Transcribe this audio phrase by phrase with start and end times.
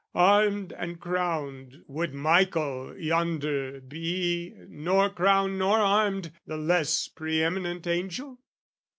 [0.15, 7.85] Armed and crowned, Would Michael, yonder, be, nor crowned nor armed, The less pre eminent
[7.85, 8.39] angel?